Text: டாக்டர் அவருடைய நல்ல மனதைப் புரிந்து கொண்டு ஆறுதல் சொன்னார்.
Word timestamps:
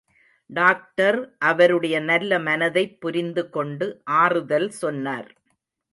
டாக்டர் 0.49 1.17
அவருடைய 1.37 1.99
நல்ல 1.99 2.39
மனதைப் 2.39 3.01
புரிந்து 3.01 3.49
கொண்டு 3.49 3.87
ஆறுதல் 4.03 4.69
சொன்னார். 4.69 5.29